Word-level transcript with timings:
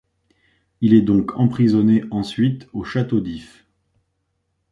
Il 0.81 0.95
est 0.95 1.03
donc 1.03 1.37
emprisonné 1.37 2.05
ensuite 2.09 2.67
au 2.73 2.83
Château 2.83 3.19
d'If. 3.19 3.67